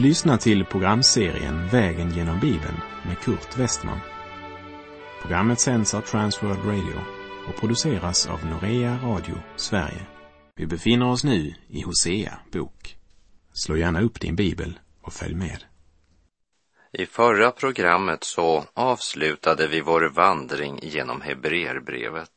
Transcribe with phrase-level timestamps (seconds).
[0.00, 4.00] Du lyssnar till programserien Vägen genom Bibeln med Kurt Westman.
[5.22, 7.00] Programmet sänds av Transworld Radio
[7.48, 10.06] och produceras av Norea Radio Sverige.
[10.56, 12.96] Vi befinner oss nu i Hosea bok.
[13.52, 15.64] Slå gärna upp din bibel och följ med.
[16.92, 22.32] I förra programmet så avslutade vi vår vandring genom Hebreerbrevet.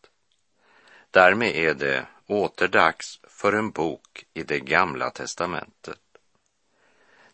[1.11, 6.02] Därmed är det återdags för en bok i det gamla testamentet.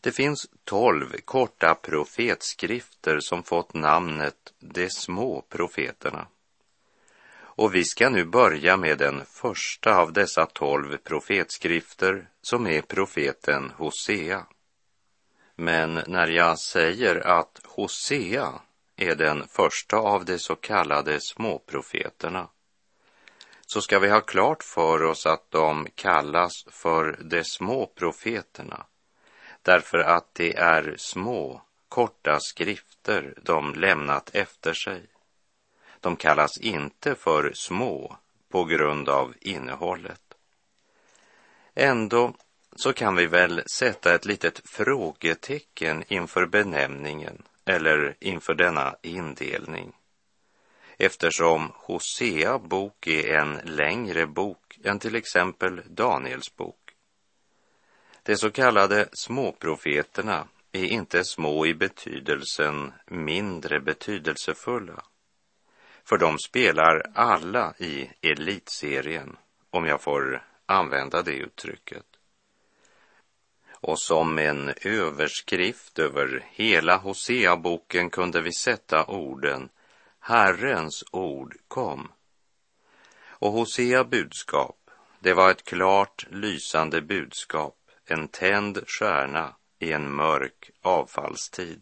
[0.02, 6.28] Det finns tolv korta profetskrifter som fått namnet de små profeterna.
[7.40, 13.72] Och vi ska nu börja med den första av dessa tolv profetskrifter som är profeten
[13.78, 14.46] Hosea.
[15.56, 18.62] Men när jag säger att Hosea
[18.96, 22.48] är den första av de så kallade småprofeterna
[23.66, 28.86] så ska vi ha klart för oss att de kallas för de små profeterna
[29.62, 35.02] därför att det är små, korta skrifter de lämnat efter sig.
[36.00, 38.18] De kallas inte för små
[38.50, 40.22] på grund av innehållet.
[41.76, 42.34] Ändå
[42.76, 49.94] så kan vi väl sätta ett litet frågetecken inför benämningen eller inför denna indelning.
[50.98, 56.79] Eftersom Hosea bok är en längre bok än till exempel Daniels bok.
[58.30, 65.04] De så kallade småprofeterna är inte små i betydelsen mindre betydelsefulla.
[66.04, 69.38] För de spelar alla i elitserien,
[69.70, 72.06] om jag får använda det uttrycket.
[73.72, 79.70] Och som en överskrift över hela Hosea-boken kunde vi sätta orden
[80.20, 82.12] Herrens ord kom.
[83.26, 84.78] Och Hosea budskap,
[85.20, 87.76] det var ett klart lysande budskap
[88.12, 91.82] en tänd stjärna i en mörk avfallstid.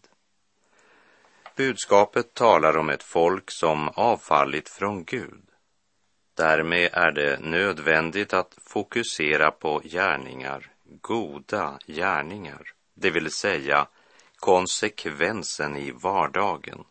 [1.55, 5.43] Budskapet talar om ett folk som avfallit från Gud.
[6.33, 10.71] Därmed är det nödvändigt att fokusera på gärningar,
[11.01, 12.61] goda gärningar,
[12.93, 13.87] det vill säga
[14.35, 16.83] konsekvensen i vardagen.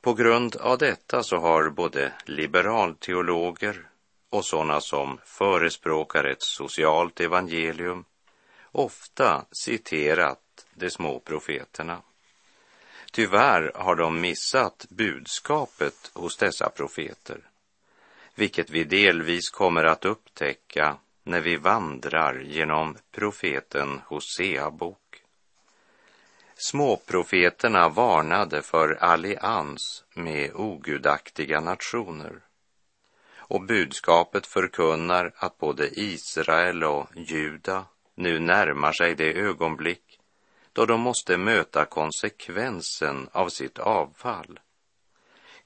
[0.00, 3.88] På grund av detta så har både liberalteologer
[4.34, 8.04] och sådana som förespråkar ett socialt evangelium
[8.72, 12.02] ofta citerat de små profeterna.
[13.12, 17.40] Tyvärr har de missat budskapet hos dessa profeter,
[18.34, 25.22] vilket vi delvis kommer att upptäcka när vi vandrar genom profeten Hosea bok.
[26.54, 32.43] Småprofeterna varnade för allians med ogudaktiga nationer
[33.48, 37.84] och budskapet förkunnar att både Israel och Juda
[38.14, 40.20] nu närmar sig det ögonblick
[40.72, 44.60] då de måste möta konsekvensen av sitt avfall.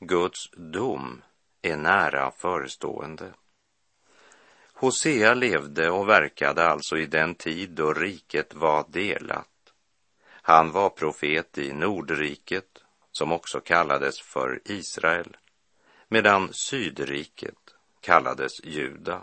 [0.01, 1.23] Guds dom
[1.63, 3.33] är nära förestående.
[4.73, 9.49] Hosea levde och verkade alltså i den tid då riket var delat.
[10.31, 15.37] Han var profet i Nordriket, som också kallades för Israel,
[16.09, 17.68] medan Sydriket
[18.01, 19.23] kallades Juda.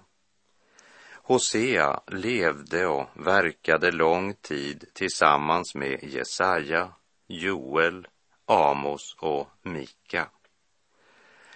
[1.13, 6.91] Hosea levde och verkade lång tid tillsammans med Jesaja,
[7.28, 8.08] Joel,
[8.46, 10.30] Amos och Mika.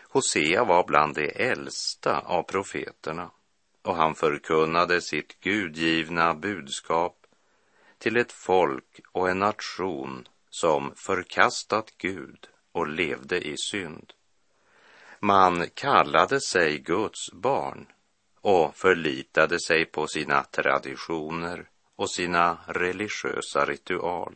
[0.01, 3.31] Hosea var bland de äldsta av profeterna
[3.81, 7.25] och han förkunnade sitt gudgivna budskap
[7.97, 14.13] till ett folk och en nation som förkastat Gud och levde i synd.
[15.21, 17.87] Man kallade sig Guds barn
[18.41, 24.35] och förlitade sig på sina traditioner och sina religiösa ritual.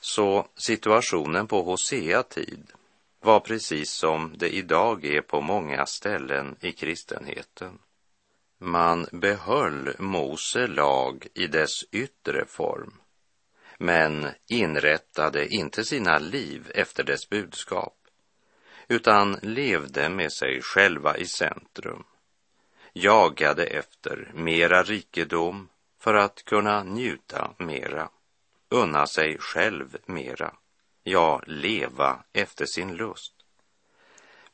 [0.00, 2.72] Så situationen på Hosea tid
[3.20, 7.78] var precis som det idag är på många ställen i kristenheten.
[8.58, 12.94] Man behöll Mose lag i dess yttre form,
[13.78, 17.95] men inrättade inte sina liv efter dess budskap,
[18.88, 22.04] utan levde med sig själva i centrum
[22.98, 25.68] jagade efter mera rikedom
[25.98, 28.10] för att kunna njuta mera,
[28.68, 30.54] unna sig själv mera,
[31.02, 33.34] ja, leva efter sin lust.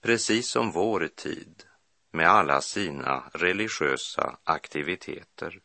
[0.00, 1.64] Precis som vår tid
[2.10, 5.60] med alla sina religiösa aktiviteter.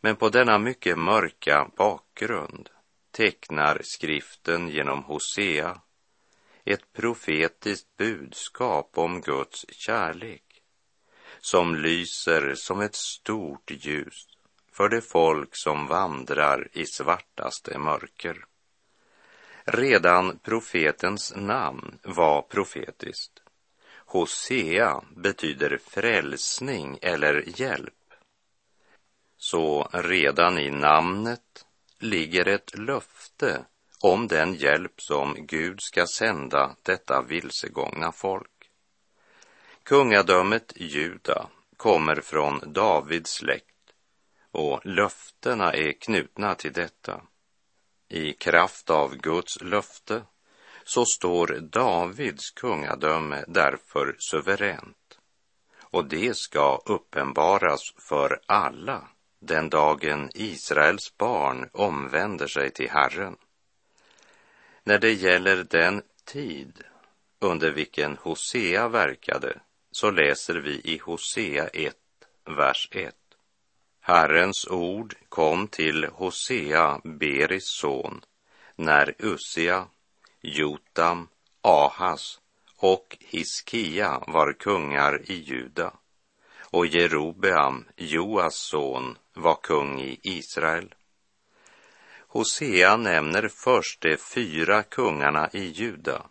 [0.00, 2.70] Men på denna mycket mörka bakgrund
[3.10, 5.80] tecknar skriften genom Hosea
[6.66, 10.42] ett profetiskt budskap om Guds kärlek
[11.40, 14.26] som lyser som ett stort ljus
[14.72, 18.44] för det folk som vandrar i svartaste mörker.
[19.64, 23.42] Redan profetens namn var profetiskt.
[24.06, 27.92] Hosea betyder frälsning eller hjälp.
[29.36, 31.66] Så redan i namnet
[31.98, 33.64] ligger ett löfte
[34.06, 38.70] om den hjälp som Gud ska sända detta vilsegångna folk.
[39.82, 43.92] Kungadömet Juda kommer från Davids släkt
[44.50, 47.22] och löftena är knutna till detta.
[48.08, 50.22] I kraft av Guds löfte
[50.84, 55.18] så står Davids kungadöme därför suveränt
[55.80, 59.08] och det ska uppenbaras för alla
[59.40, 63.36] den dagen Israels barn omvänder sig till Herren.
[64.86, 66.82] När det gäller den tid
[67.38, 69.60] under vilken Hosea verkade
[69.90, 71.96] så läser vi i Hosea 1,
[72.44, 73.14] vers 1.
[74.00, 78.20] Herrens ord kom till Hosea, Beris son,
[78.76, 79.86] när Ussia,
[80.40, 81.28] Jotam,
[81.60, 82.40] Ahas
[82.76, 85.92] och Hiskia var kungar i Juda
[86.60, 90.94] och Jerobeam, Joas son, var kung i Israel.
[92.36, 96.22] Hosea nämner först de fyra kungarna i Juda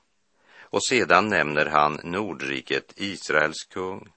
[0.60, 4.12] och sedan nämner han Nordriket Israels kung.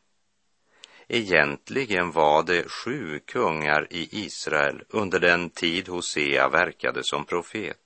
[1.08, 7.80] Egentligen var det sju kungar i Israel under den tid Hosea verkade som profet.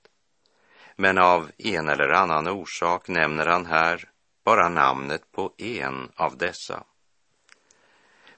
[0.97, 4.09] Men av en eller annan orsak nämner han här
[4.45, 6.85] bara namnet på en av dessa.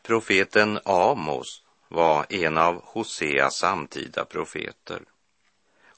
[0.02, 5.02] Profeten Amos var en av Hoseas samtida profeter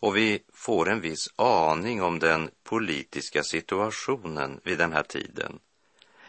[0.07, 5.59] och vi får en viss aning om den politiska situationen vid den här tiden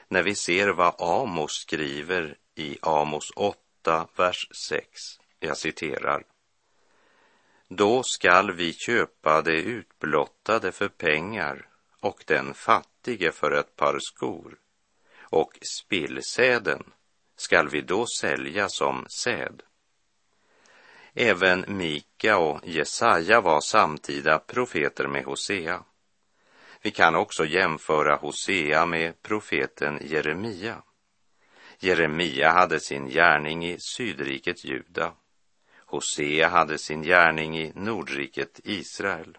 [0.07, 4.83] när vi ser vad Amos skriver i Amos 8, vers 6.
[5.39, 6.23] Jag citerar.
[7.67, 11.67] Då skall vi köpa det utblottade för pengar
[11.99, 14.57] och den fattige för ett par skor
[15.19, 16.83] och spillsäden
[17.35, 19.63] skall vi då sälja som säd.
[21.19, 25.83] Även Mika och Jesaja var samtida profeter med Hosea.
[26.81, 30.81] Vi kan också jämföra Hosea med profeten Jeremia.
[31.79, 35.13] Jeremia hade sin gärning i sydriket Juda.
[35.85, 39.37] Hosea hade sin gärning i nordriket Israel.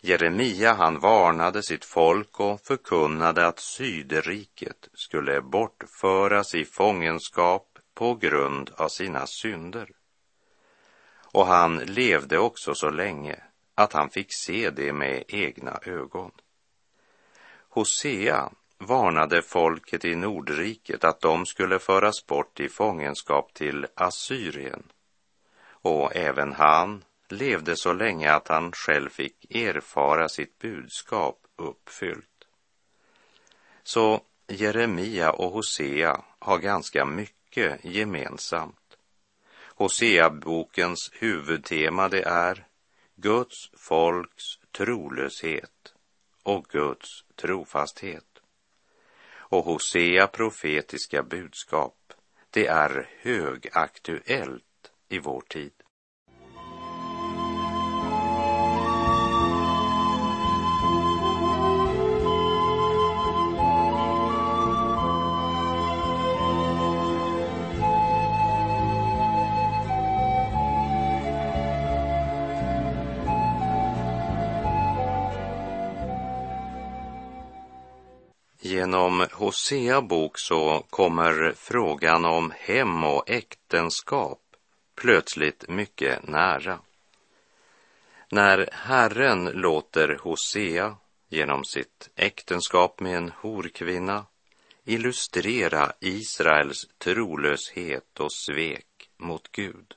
[0.00, 8.70] Jeremia han varnade sitt folk och förkunnade att sydriket skulle bortföras i fångenskap på grund
[8.76, 9.90] av sina synder.
[11.34, 13.36] Och han levde också så länge
[13.74, 16.30] att han fick se det med egna ögon.
[17.68, 24.82] Hosea varnade folket i Nordriket att de skulle föras bort i fångenskap till Assyrien.
[25.66, 32.44] Och även han levde så länge att han själv fick erfara sitt budskap uppfyllt.
[33.82, 38.83] Så Jeremia och Hosea har ganska mycket gemensamt.
[39.84, 42.66] Hoseabokens huvudtema det är
[43.16, 45.94] Guds folks trolöshet
[46.42, 48.40] och Guds trofasthet.
[49.32, 52.12] Och Hosea profetiska budskap,
[52.50, 55.72] det är högaktuellt i vår tid.
[79.14, 84.40] Genom Hosea bok så kommer frågan om hem och äktenskap
[84.94, 86.78] plötsligt mycket nära.
[88.30, 90.96] När Herren låter Hosea
[91.28, 94.26] genom sitt äktenskap med en horkvinna
[94.84, 99.94] illustrera Israels trolöshet och svek mot Gud.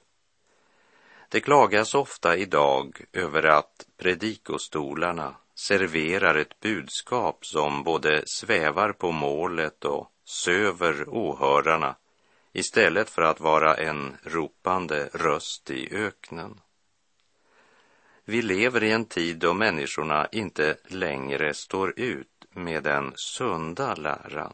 [1.29, 9.85] Det klagas ofta idag över att predikostolarna serverar ett budskap som både svävar på målet
[9.85, 11.95] och söver åhörarna
[12.53, 16.59] istället för att vara en ropande röst i öknen.
[18.25, 24.53] Vi lever i en tid då människorna inte längre står ut med den sunda läran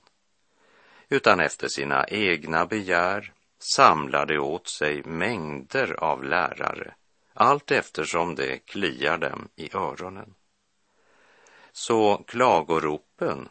[1.10, 3.34] utan efter sina egna begär
[3.64, 6.94] samlar de åt sig mängder av lärare
[7.34, 10.34] allt eftersom det kliar dem i öronen.
[11.72, 13.50] Så klagoropen,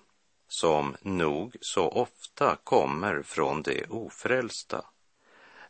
[0.48, 4.84] som nog så ofta kommer från de ofrälsta,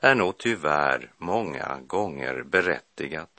[0.00, 3.30] är nog tyvärr många gånger berättigat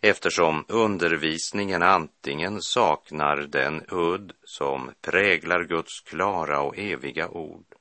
[0.00, 7.74] eftersom undervisningen antingen saknar den udd som präglar Guds klara och eviga ord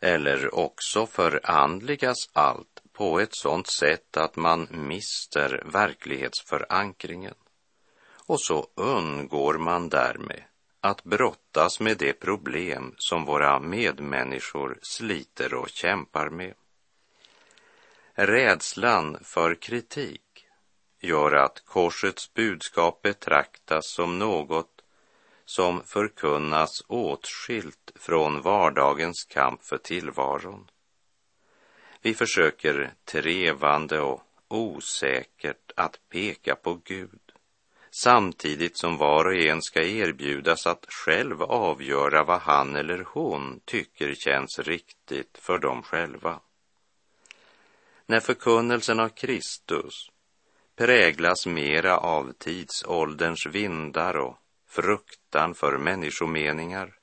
[0.00, 7.34] eller också förandligas allt på ett sådant sätt att man mister verklighetsförankringen.
[8.26, 10.42] Och så undgår man därmed
[10.80, 16.54] att brottas med det problem som våra medmänniskor sliter och kämpar med.
[18.14, 20.46] Rädslan för kritik
[21.00, 24.73] gör att korsets budskap betraktas som något
[25.44, 30.70] som förkunnas åtskilt från vardagens kamp för tillvaron.
[32.02, 37.20] Vi försöker trevande och osäkert att peka på Gud
[37.94, 44.14] samtidigt som var och en ska erbjudas att själv avgöra vad han eller hon tycker
[44.14, 46.40] känns riktigt för dem själva.
[48.06, 50.10] När förkunnelsen av Kristus
[50.76, 54.36] präglas mera av tidsålderns vindar och
[54.74, 56.94] fruktan för människomeningar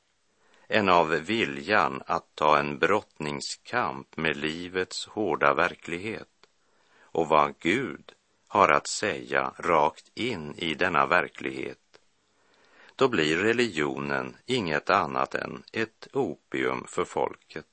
[0.67, 6.27] än av viljan att ta en brottningskamp med livets hårda verklighet
[7.01, 8.11] och vad Gud
[8.47, 11.77] har att säga rakt in i denna verklighet,
[12.95, 17.65] då blir religionen inget annat än ett opium för folket.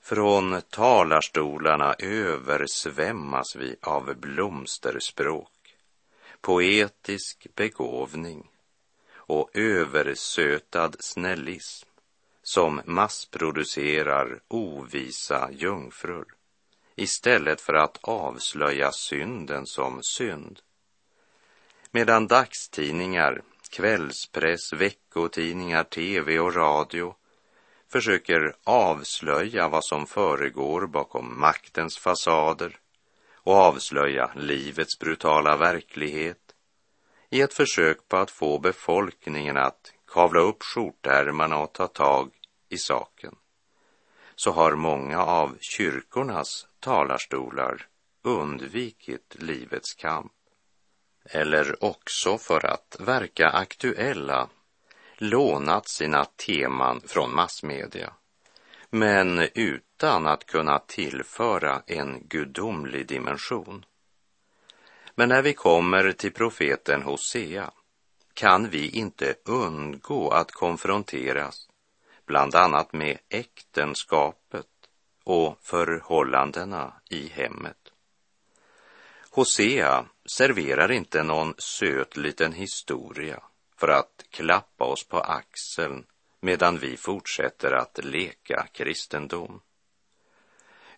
[0.00, 5.57] Från talarstolarna översvämmas vi av blomsterspråk,
[6.40, 8.50] poetisk begåvning
[9.14, 11.88] och översötad snällism
[12.42, 16.24] som massproducerar ovisa jungfrur
[16.96, 20.60] istället för att avslöja synden som synd.
[21.90, 27.14] Medan dagstidningar, kvällspress, veckotidningar, tv och radio
[27.88, 32.78] försöker avslöja vad som föregår bakom maktens fasader
[33.42, 36.54] och avslöja livets brutala verklighet
[37.30, 42.30] i ett försök på att få befolkningen att kavla upp skjortärmarna och ta tag
[42.68, 43.34] i saken
[44.36, 47.86] så har många av kyrkornas talarstolar
[48.22, 50.32] undvikit livets kamp.
[51.24, 54.48] Eller också för att verka aktuella
[55.16, 58.12] lånat sina teman från massmedia
[58.90, 59.48] men
[59.98, 63.84] utan att kunna tillföra en gudomlig dimension.
[65.14, 67.70] Men när vi kommer till profeten Hosea
[68.34, 71.68] kan vi inte undgå att konfronteras
[72.26, 74.66] bland annat med äktenskapet
[75.24, 77.92] och förhållandena i hemmet.
[79.30, 83.42] Hosea serverar inte någon söt liten historia
[83.76, 86.06] för att klappa oss på axeln
[86.40, 89.60] medan vi fortsätter att leka kristendom.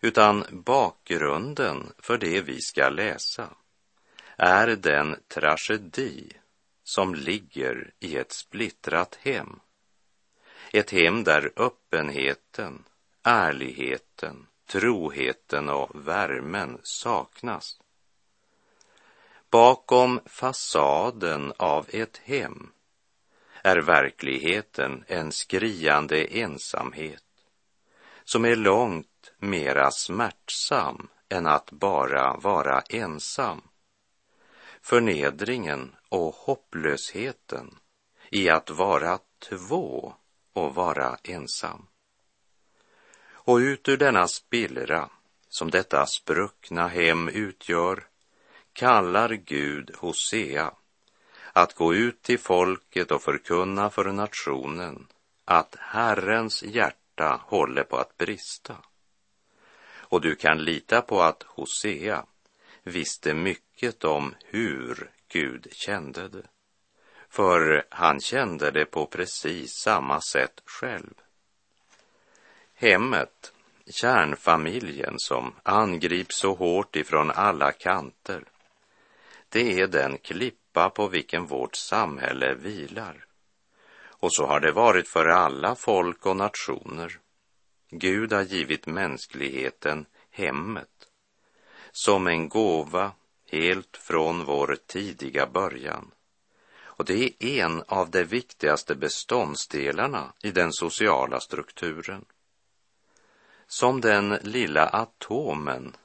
[0.01, 3.49] Utan bakgrunden för det vi ska läsa
[4.37, 6.33] är den tragedi
[6.85, 9.61] som ligger i ett splittrat hem.
[10.73, 12.85] Ett hem där öppenheten,
[13.23, 17.81] ärligheten, troheten och värmen saknas.
[19.51, 22.71] Bakom fasaden av ett hem
[23.63, 27.25] är verkligheten en skriande ensamhet
[28.25, 29.10] som är långt
[29.43, 33.63] mera smärtsam än att bara vara ensam.
[34.83, 37.79] Förnedringen och hopplösheten
[38.31, 39.19] i att vara
[39.49, 40.15] två
[40.53, 41.87] och vara ensam.
[43.33, 45.11] Och ut ur denna spillra
[45.49, 48.07] som detta spruckna hem utgör
[48.73, 50.73] kallar Gud Hosea
[51.53, 55.07] att gå ut till folket och förkunna för nationen
[55.45, 58.77] att Herrens hjärta håller på att brista.
[60.11, 62.25] Och du kan lita på att Hosea
[62.83, 66.47] visste mycket om hur Gud kände det.
[67.29, 71.15] För han kände det på precis samma sätt själv.
[72.75, 73.53] Hemmet,
[73.91, 78.45] kärnfamiljen som angrips så hårt ifrån alla kanter,
[79.49, 83.25] det är den klippa på vilken vårt samhälle vilar.
[84.03, 87.19] Och så har det varit för alla folk och nationer.
[87.91, 91.09] Gud har givit mänskligheten hemmet
[91.93, 93.13] som en gåva
[93.51, 96.11] helt från vår tidiga början.
[96.83, 102.25] Och det är en av de viktigaste beståndsdelarna i den sociala strukturen.
[103.67, 105.97] Som den lilla atomen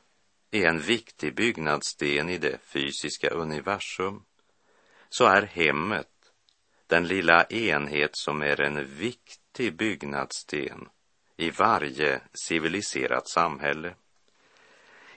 [0.52, 4.24] är en viktig byggnadssten i det fysiska universum
[5.10, 6.08] så är hemmet
[6.88, 10.90] den lilla enhet som är en viktig byggnadssten
[11.38, 13.96] i varje civiliserat samhälle.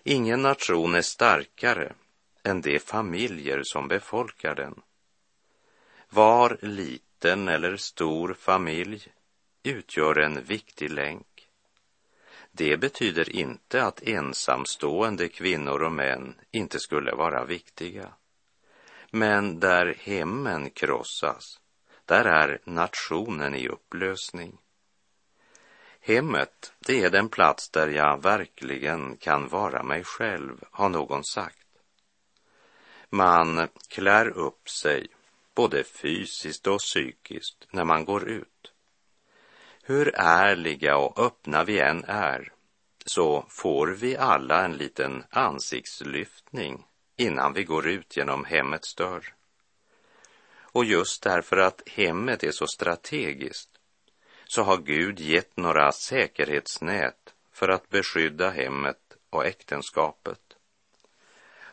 [0.03, 1.93] Ingen nation är starkare
[2.43, 4.83] än de familjer som befolkar den.
[6.11, 9.09] Var liten eller stor familj
[9.63, 11.49] utgör en viktig länk.
[12.53, 18.13] Det betyder inte att ensamstående kvinnor och män inte skulle vara viktiga.
[19.11, 21.61] Men där hemmen krossas,
[22.05, 24.59] där är nationen i upplösning.
[26.00, 31.67] Hemmet, det är den plats där jag verkligen kan vara mig själv, har någon sagt.
[33.11, 35.07] Man klär upp sig,
[35.55, 38.73] både fysiskt och psykiskt, när man går ut.
[39.83, 42.52] Hur ärliga och öppna vi än är,
[43.05, 46.87] så får vi alla en liten ansiktslyftning
[47.17, 49.35] innan vi går ut genom hemmets dörr.
[50.61, 53.77] Och just därför att hemmet är så strategiskt
[54.50, 60.40] så har Gud gett några säkerhetsnät för att beskydda hemmet och äktenskapet.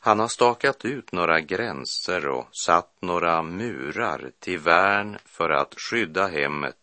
[0.06, 6.28] Han har stakat ut några gränser och satt några murar till värn för att skydda
[6.28, 6.78] hemmet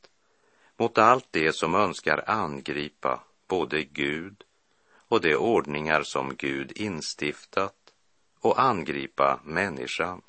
[0.76, 4.44] mot allt det som önskar angripa både Gud
[5.08, 7.92] och de ordningar som Gud instiftat
[8.40, 10.22] och angripa människan.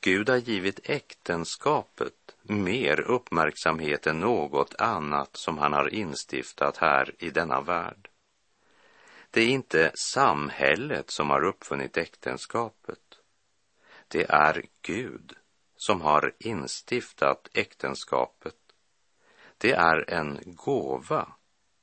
[0.00, 7.30] Gud har givit äktenskapet mer uppmärksamhet än något annat som han har instiftat här i
[7.30, 8.08] denna värld.
[9.30, 12.98] Det är inte samhället som har uppfunnit äktenskapet.
[14.08, 15.32] Det är Gud
[15.76, 18.54] som har instiftat äktenskapet.
[19.58, 21.32] Det är en gåva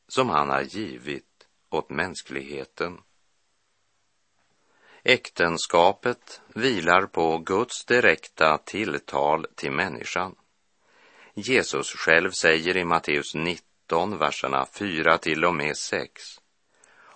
[0.08, 3.02] som han har givit åt mänskligheten.
[5.04, 10.36] Äktenskapet vilar på Guds direkta tilltal till människan.
[11.38, 16.24] Jesus själv säger i Matteus 19, verserna 4 till och med 6.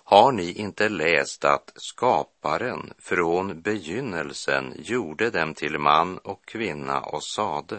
[0.04, 7.24] Har ni inte läst att skaparen från begynnelsen gjorde dem till man och kvinna och
[7.24, 7.78] sade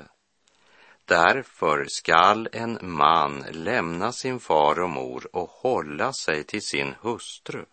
[1.05, 7.65] Därför skall en man lämna sin far och mor och hålla sig till sin hustru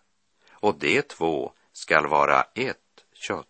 [0.51, 3.45] och de två skall vara ett kött.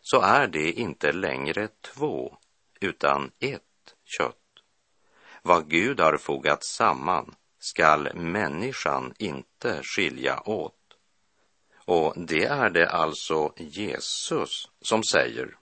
[0.00, 2.36] Så är det inte längre två
[2.80, 3.65] utan ett
[4.06, 4.36] kött.
[5.42, 10.74] Vad Gud har fogat samman skall människan inte skilja åt.
[11.84, 15.56] Och det är det alltså Jesus som säger.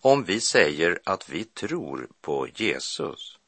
[0.00, 3.38] Om vi säger att vi tror på Jesus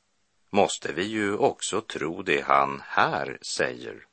[0.51, 4.07] måste vi ju också tro det han här säger,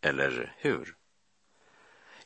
[0.00, 0.96] eller hur?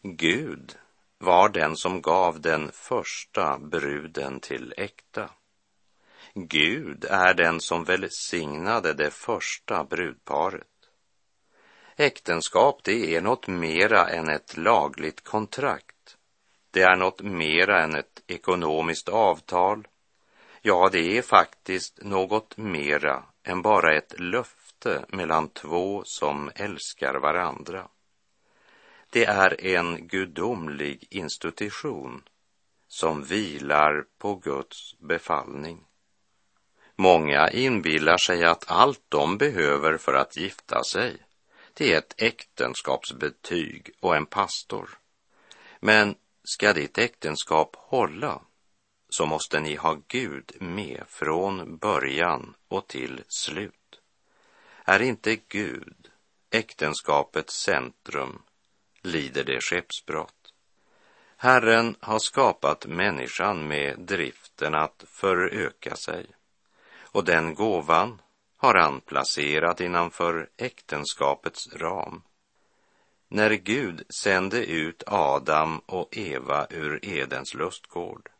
[0.02, 0.78] Gud
[1.18, 5.30] var den som gav den första bruden till äkta.
[6.38, 10.66] Gud är den som välsignade det första brudparet.
[11.96, 16.16] Äktenskap, det är något mera än ett lagligt kontrakt.
[16.70, 19.88] Det är något mera än ett ekonomiskt avtal.
[20.62, 27.88] Ja, det är faktiskt något mera än bara ett löfte mellan två som älskar varandra.
[29.10, 32.22] Det är en gudomlig institution
[32.88, 35.86] som vilar på Guds befallning.
[36.98, 41.16] Många inbillar sig att allt de behöver för att gifta sig,
[41.74, 44.98] det är ett äktenskapsbetyg och en pastor.
[45.80, 48.40] Men ska ditt äktenskap hålla
[49.08, 54.00] så måste ni ha Gud med från början och till slut.
[54.84, 56.10] Är inte Gud
[56.50, 58.42] äktenskapets centrum
[59.02, 60.52] lider det skeppsbrott.
[61.36, 66.26] Herren har skapat människan med driften att föröka sig
[67.16, 68.22] och den gåvan
[68.56, 72.22] har han placerat innanför äktenskapets ram.
[73.28, 78.30] När Gud sände ut Adam och Eva ur Edens lustgård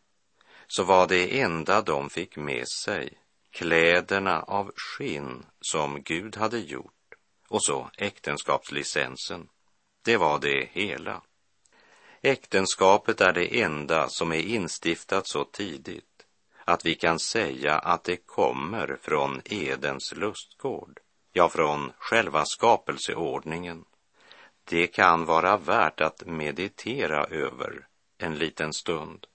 [0.66, 3.18] så var det enda de fick med sig
[3.50, 7.14] kläderna av skinn som Gud hade gjort
[7.48, 9.48] och så äktenskapslicensen.
[10.04, 11.22] Det var det hela.
[12.22, 16.05] Äktenskapet är det enda som är instiftat så tidigt
[16.66, 21.00] att vi kan säga att det kommer från Edens lustgård,
[21.32, 23.84] ja, från själva skapelseordningen.
[24.64, 27.86] Det kan vara värt att meditera över
[28.18, 29.26] en liten stund.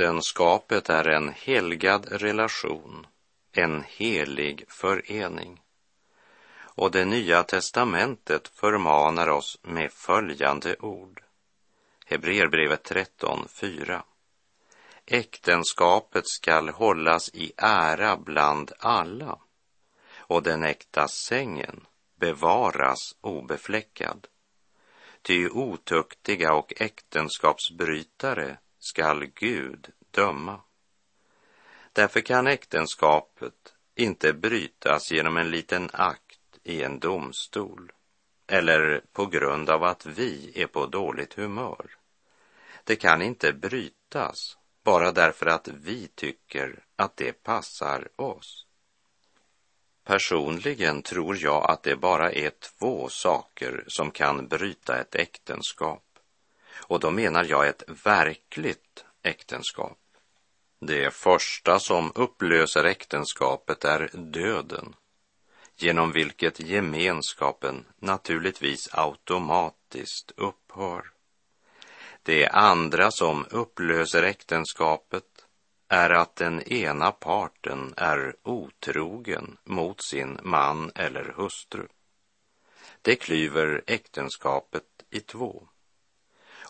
[0.00, 3.06] Äktenskapet är en helgad relation,
[3.52, 5.60] en helig förening.
[6.58, 11.22] Och det nya testamentet förmanar oss med följande ord.
[12.06, 14.02] Hebreerbrevet 13.4.
[15.06, 19.38] Äktenskapet skall hållas i ära bland alla
[20.16, 21.86] och den äkta sängen
[22.16, 24.26] bevaras obefläckad.
[25.22, 30.60] Ty otuktiga och äktenskapsbrytare skall Gud döma.
[31.92, 37.92] Därför kan äktenskapet inte brytas genom en liten akt i en domstol
[38.46, 41.96] eller på grund av att vi är på dåligt humör.
[42.84, 48.66] Det kan inte brytas bara därför att vi tycker att det passar oss.
[50.04, 56.09] Personligen tror jag att det bara är två saker som kan bryta ett äktenskap.
[56.80, 59.98] Och då menar jag ett verkligt äktenskap.
[60.80, 64.94] Det första som upplöser äktenskapet är döden,
[65.76, 71.10] genom vilket gemenskapen naturligtvis automatiskt upphör.
[72.22, 75.24] Det andra som upplöser äktenskapet
[75.88, 81.86] är att den ena parten är otrogen mot sin man eller hustru.
[83.02, 85.68] Det klyver äktenskapet i två.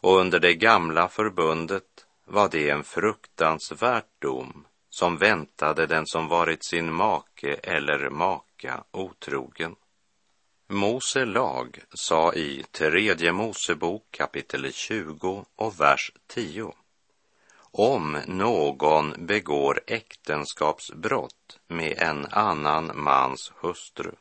[0.00, 6.64] Och under det gamla förbundet var det en fruktansvärt dom som väntade den som varit
[6.64, 9.76] sin make eller maka otrogen.
[10.68, 16.72] Mose lag sa i tredje Mosebok kapitel 20 och vers 10
[17.72, 24.12] om någon begår äktenskapsbrott med en annan mans hustru,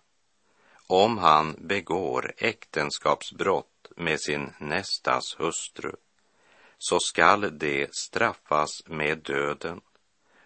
[0.87, 3.68] om han begår äktenskapsbrott
[3.99, 5.91] med sin nästas hustru,
[6.77, 9.81] så skall det straffas med döden,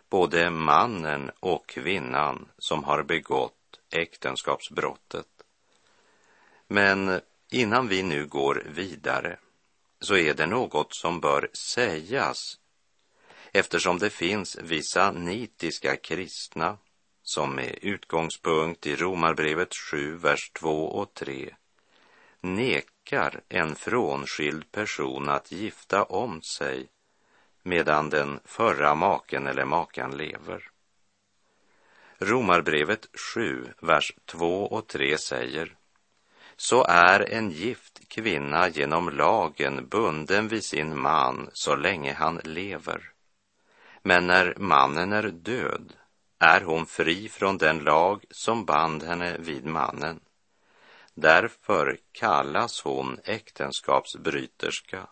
[0.10, 5.28] både mannen och kvinnan som har begått äktenskapsbrottet.
[6.68, 9.40] Men innan vi nu går vidare
[10.00, 12.60] så är det något som bör sägas
[13.52, 16.78] eftersom det finns vissa nitiska kristna
[17.24, 21.56] som med utgångspunkt i Romarbrevet 7, vers 2 och 3
[22.44, 26.90] nekar en frånskild person att gifta om sig
[27.64, 30.70] medan den förra maken eller makan lever.
[32.18, 35.76] Romarbrevet 7, vers 2 och 3 säger
[36.56, 43.12] så är en gift kvinna genom lagen bunden vid sin man så länge han lever.
[44.02, 45.94] Men när mannen är död
[46.40, 50.20] är hon fri från den lag som band henne vid mannen.
[51.16, 55.08] Därför kallas hon äktenskapsbryterska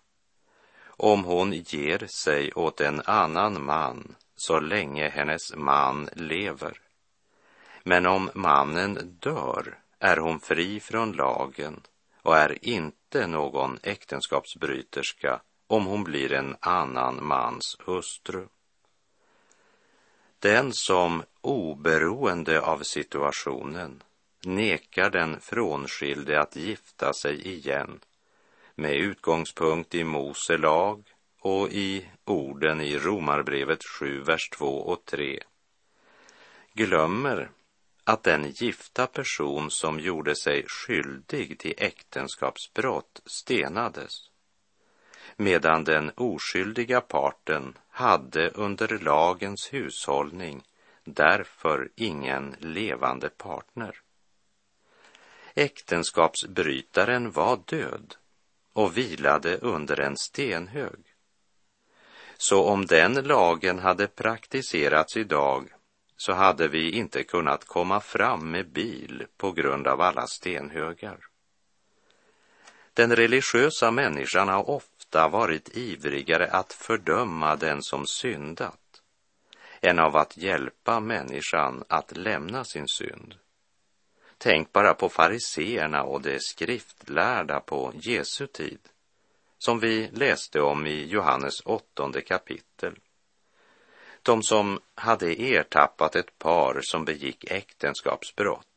[0.85, 6.81] om hon ger sig åt en annan man så länge hennes man lever.
[7.83, 11.81] Men om mannen dör är hon fri från lagen
[12.21, 18.47] och är inte någon äktenskapsbryterska om hon blir en annan mans hustru.
[20.39, 24.03] Den som oberoende av situationen
[24.45, 27.99] nekar den frånskilde att gifta sig igen
[28.75, 31.03] med utgångspunkt i Mose lag
[31.39, 35.39] och i orden i Romarbrevet 7, vers 2 och 3
[36.73, 37.49] glömmer
[38.03, 44.31] att den gifta person som gjorde sig skyldig till äktenskapsbrott stenades
[45.35, 50.63] medan den oskyldiga parten hade under lagens hushållning
[51.03, 54.01] därför ingen levande partner.
[55.55, 58.15] Äktenskapsbrytaren var död
[58.73, 60.99] och vilade under en stenhög.
[62.37, 65.73] Så om den lagen hade praktiserats idag
[66.17, 71.19] så hade vi inte kunnat komma fram med bil på grund av alla stenhögar.
[72.93, 79.01] Den religiösa människan har ofta varit ivrigare att fördöma den som syndat
[79.81, 83.35] än av att hjälpa människan att lämna sin synd.
[84.43, 88.79] Tänk bara på fariseerna och de skriftlärda på Jesu tid,
[89.57, 92.95] som vi läste om i Johannes åttonde kapitel.
[94.21, 98.67] De som hade ertappat ett par som begick äktenskapsbrott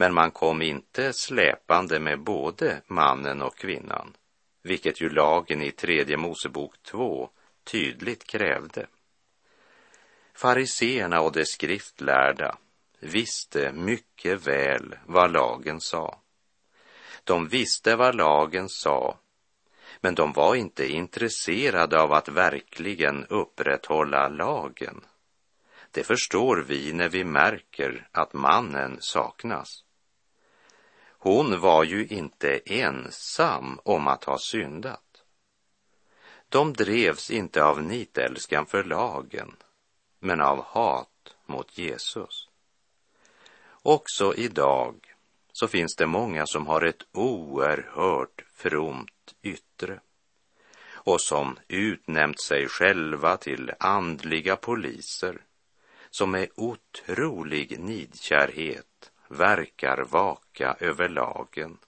[0.00, 4.16] men man kom inte släpande med både mannen och kvinnan,
[4.62, 7.30] vilket ju lagen i tredje Mosebok 2
[7.64, 8.86] tydligt krävde.
[10.34, 12.56] Fariseerna och de skriftlärda
[13.00, 16.20] visste mycket väl vad lagen sa.
[17.24, 19.18] De visste vad lagen sa,
[20.00, 25.04] Men de var inte intresserade av att verkligen upprätthålla lagen.
[25.90, 29.84] Det förstår vi när vi märker att mannen saknas.
[31.22, 35.22] Hon var ju inte ensam om att ha syndat.
[36.48, 39.56] De drevs inte av nitälskan för lagen,
[40.18, 42.49] men av hat mot Jesus.
[43.82, 45.14] Också idag
[45.52, 50.00] så finns det många som har ett oerhört fromt yttre
[50.92, 55.40] och som utnämnt sig själva till andliga poliser
[56.10, 61.78] som med otrolig nidkärhet verkar vaka över lagen.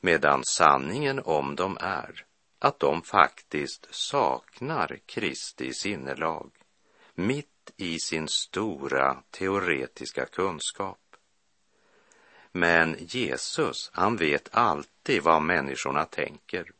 [0.00, 2.24] Medan sanningen om dem är
[2.58, 6.50] att de faktiskt saknar Kristi sinnelag
[7.68, 10.98] mitt i sin stora teoretiska kunskap.
[12.52, 16.72] Men Jesus, han vet alltid vad människorna tänker.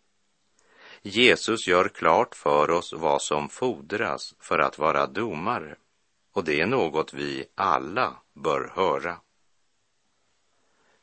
[1.03, 5.77] Jesus gör klart för oss vad som fordras för att vara domare
[6.33, 9.21] och det är något vi alla bör höra.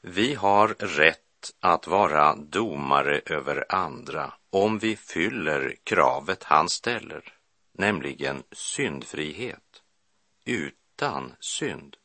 [0.01, 1.21] Vi har rätt
[1.61, 7.33] att vara domare över andra om vi fyller kravet han ställer,
[7.77, 9.64] nämligen syndfrihet,
[10.45, 11.97] utan synd.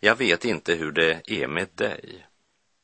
[0.00, 2.26] Jag vet inte hur det är med dig,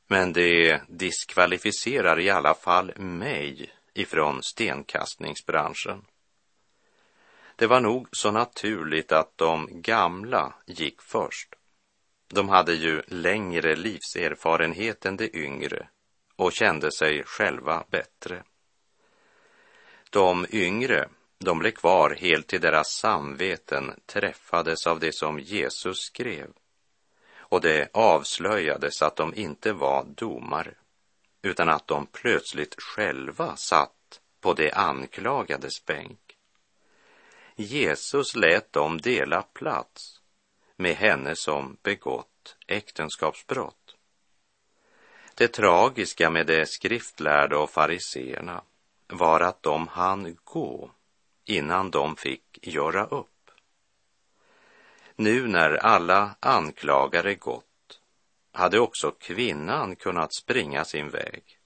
[0.06, 6.04] men det diskvalificerar i alla fall mig ifrån stenkastningsbranschen.
[7.56, 11.54] Det var nog så naturligt att de gamla gick först.
[12.28, 15.88] De hade ju längre livserfarenhet än de yngre
[16.36, 18.42] och kände sig själva bättre.
[20.10, 21.08] De yngre,
[21.44, 26.50] de blev kvar helt till deras samveten träffades av det som Jesus skrev.
[27.36, 30.74] Och det avslöjades att de inte var domare,
[31.42, 36.36] utan att de plötsligt själva satt på de anklagades bänk.
[37.56, 40.20] Jesus lät dem dela plats
[40.76, 43.96] med henne som begått äktenskapsbrott.
[45.34, 48.62] Det tragiska med de skriftlärda och fariseerna
[49.08, 50.90] var att de hann gå
[51.44, 53.50] innan de fick göra upp.
[55.16, 58.00] Nu när alla anklagare gått
[58.52, 61.58] hade också kvinnan kunnat springa sin väg,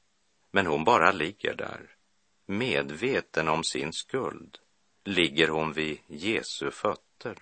[0.51, 1.91] men hon bara ligger där,
[2.47, 4.59] medveten om sin skuld
[5.05, 7.37] ligger hon vid Jesu fötter.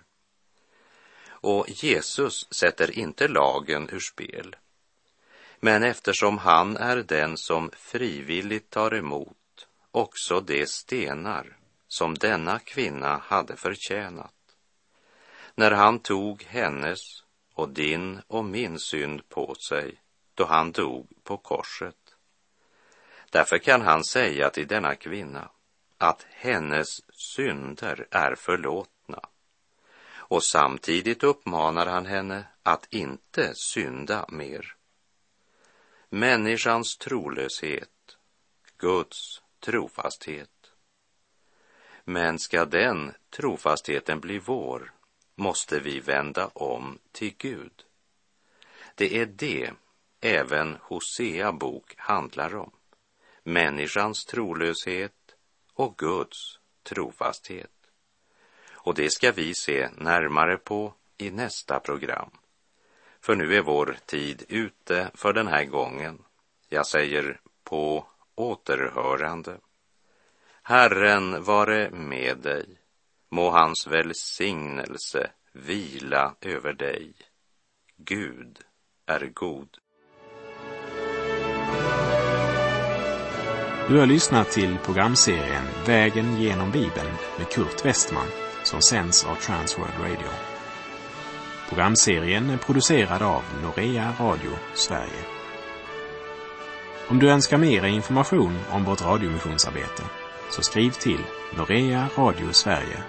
[1.27, 4.55] Och Jesus sätter inte lagen ur spel.
[5.59, 13.17] Men eftersom han är den som frivilligt tar emot också de stenar som denna kvinna
[13.17, 14.33] hade förtjänat.
[15.55, 20.01] När han tog hennes och din och min synd på sig
[20.33, 22.15] då han dog på korset.
[23.29, 25.49] Därför kan han säga till denna kvinna,
[25.97, 29.19] att hennes synder är förlåtna.
[30.27, 34.75] Och samtidigt uppmanar han henne att inte synda mer.
[36.09, 38.17] Människans trolöshet,
[38.77, 40.54] Guds trofasthet.
[42.07, 44.91] Men ska den trofastheten bli vår
[45.35, 47.83] måste vi vända om till Gud.
[48.95, 49.71] Det är det
[50.21, 52.71] även Hosea bok handlar om.
[53.43, 55.35] Människans trolöshet
[55.73, 57.71] och Guds trofasthet.
[58.71, 62.31] Och det ska vi se närmare på i nästa program.
[63.19, 66.23] För nu är vår tid ute för den här gången.
[66.69, 69.57] Jag säger på återhörande.
[70.67, 72.65] Herren vare med dig.
[73.31, 77.13] Må hans välsignelse vila över dig.
[77.97, 78.59] Gud
[79.07, 79.69] är god.
[83.87, 88.27] Du har lyssnat till programserien Vägen genom Bibeln med Kurt Westman
[88.63, 90.29] som sänds av Transworld Radio.
[91.69, 95.23] Programserien är producerad av Norea Radio Sverige.
[97.07, 100.03] Om du önskar mer information om vårt radiomissionsarbete
[100.55, 101.19] så skriv till
[101.57, 103.03] Norea Radio Sverige,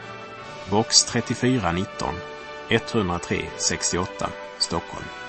[0.70, 2.14] box 3419
[2.68, 5.25] 103 68 Stockholm.